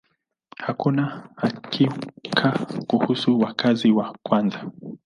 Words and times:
Hakuna 0.57 1.29
hakika 1.35 2.67
kuhusu 2.87 3.39
wakazi 3.39 3.91
wa 3.91 4.17
kwanza. 4.23 4.71